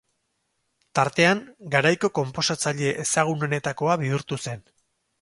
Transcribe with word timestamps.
Tartean, 0.99 1.43
garaiko 1.77 2.11
konposatzaile 2.21 2.93
ezagunenetakoa 3.07 4.03
bihurtu 4.07 4.45
zen. 4.49 4.69